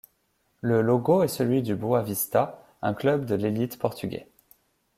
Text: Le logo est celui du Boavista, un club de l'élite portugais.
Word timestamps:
Le 0.61 0.81
logo 0.81 1.21
est 1.21 1.27
celui 1.27 1.61
du 1.61 1.75
Boavista, 1.75 2.65
un 2.81 2.95
club 2.95 3.23
de 3.27 3.35
l'élite 3.35 3.77
portugais. 3.77 4.27